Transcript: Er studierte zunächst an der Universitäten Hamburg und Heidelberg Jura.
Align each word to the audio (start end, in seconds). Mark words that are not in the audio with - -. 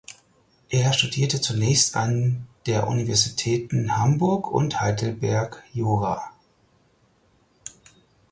Er 0.71 0.93
studierte 0.93 1.41
zunächst 1.41 1.95
an 1.95 2.47
der 2.65 2.87
Universitäten 2.87 3.97
Hamburg 3.97 4.49
und 4.49 4.81
Heidelberg 4.81 5.61
Jura. 5.73 6.31